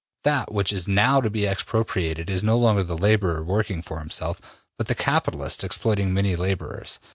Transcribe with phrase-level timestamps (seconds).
[0.23, 4.41] That which is now to be expropriated is no longer the laborer working for himself,
[4.75, 6.97] but the capitalist exploiting many laborers.